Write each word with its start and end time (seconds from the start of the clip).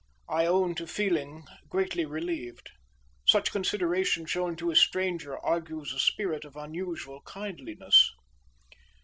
I 0.29 0.47
own 0.47 0.73
to 0.77 0.87
feeling 0.87 1.45
greatly 1.69 2.07
relieved. 2.07 2.71
Such 3.23 3.51
consideration 3.51 4.25
shown 4.25 4.55
to 4.55 4.71
a 4.71 4.75
stranger, 4.75 5.37
argues 5.37 5.93
a 5.93 5.99
spirit 5.99 6.43
of 6.43 6.55
unusual 6.55 7.21
kindliness." 7.21 8.11